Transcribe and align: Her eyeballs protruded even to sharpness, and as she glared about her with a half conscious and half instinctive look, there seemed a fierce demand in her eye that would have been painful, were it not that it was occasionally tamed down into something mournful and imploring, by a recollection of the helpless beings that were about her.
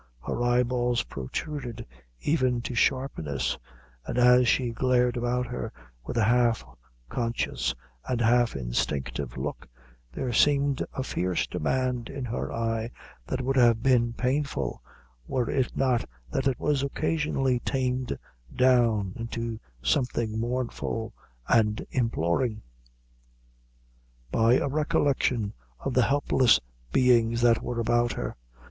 Her 0.25 0.41
eyeballs 0.41 1.03
protruded 1.03 1.85
even 2.21 2.63
to 2.63 2.73
sharpness, 2.73 3.59
and 4.03 4.17
as 4.17 4.47
she 4.47 4.71
glared 4.71 5.15
about 5.15 5.45
her 5.45 5.71
with 6.03 6.17
a 6.17 6.23
half 6.23 6.65
conscious 7.07 7.75
and 8.09 8.19
half 8.19 8.55
instinctive 8.55 9.37
look, 9.37 9.67
there 10.11 10.33
seemed 10.33 10.83
a 10.93 11.03
fierce 11.03 11.45
demand 11.45 12.09
in 12.09 12.25
her 12.25 12.51
eye 12.51 12.89
that 13.27 13.41
would 13.41 13.57
have 13.57 13.83
been 13.83 14.13
painful, 14.13 14.81
were 15.27 15.47
it 15.47 15.77
not 15.77 16.03
that 16.31 16.47
it 16.47 16.59
was 16.59 16.81
occasionally 16.81 17.59
tamed 17.59 18.17
down 18.55 19.13
into 19.15 19.59
something 19.83 20.39
mournful 20.39 21.13
and 21.47 21.85
imploring, 21.91 22.63
by 24.31 24.55
a 24.55 24.67
recollection 24.67 25.53
of 25.81 25.93
the 25.93 26.01
helpless 26.05 26.59
beings 26.91 27.39
that 27.41 27.61
were 27.61 27.79
about 27.79 28.13
her. 28.13 28.35